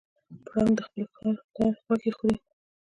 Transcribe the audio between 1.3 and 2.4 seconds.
ښکار غوښې خوري.